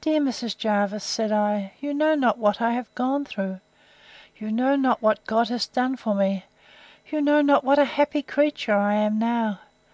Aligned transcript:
Dear 0.00 0.22
Mrs. 0.22 0.56
Jervis, 0.56 1.04
said 1.04 1.30
I, 1.30 1.74
you 1.78 1.92
know 1.92 2.14
not 2.14 2.38
what 2.38 2.62
I 2.62 2.72
have 2.72 2.88
gone 2.94 3.26
through! 3.26 3.60
You 4.38 4.50
know 4.50 4.74
not 4.74 5.02
what 5.02 5.26
God 5.26 5.50
has 5.50 5.66
done 5.66 5.96
for 5.96 6.14
me! 6.14 6.46
You 7.10 7.20
know 7.20 7.42
not 7.42 7.62
what 7.62 7.78
a 7.78 7.84
happy 7.84 8.22
creature 8.22 8.74
I 8.74 8.94
am 8.94 9.18
now! 9.18 9.58